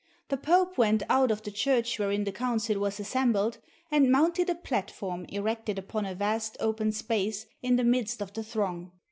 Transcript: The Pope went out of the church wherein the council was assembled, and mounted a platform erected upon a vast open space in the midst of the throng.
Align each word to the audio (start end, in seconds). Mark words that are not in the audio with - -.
The 0.29 0.37
Pope 0.37 0.79
went 0.79 1.03
out 1.11 1.29
of 1.29 1.43
the 1.43 1.51
church 1.51 1.99
wherein 1.99 2.23
the 2.23 2.31
council 2.31 2.79
was 2.79 2.99
assembled, 2.99 3.59
and 3.91 4.11
mounted 4.11 4.49
a 4.49 4.55
platform 4.55 5.25
erected 5.29 5.77
upon 5.77 6.07
a 6.07 6.15
vast 6.15 6.57
open 6.59 6.91
space 6.91 7.45
in 7.61 7.75
the 7.75 7.83
midst 7.83 8.19
of 8.19 8.33
the 8.33 8.41
throng. 8.43 8.93